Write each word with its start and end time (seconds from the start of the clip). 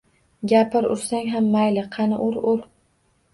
Gapir, 0.51 0.87
ursang 0.95 1.29
ham 1.33 1.51
mayli, 1.57 1.85
qani, 1.99 2.19
ur, 2.29 2.41
ur. 2.55 2.65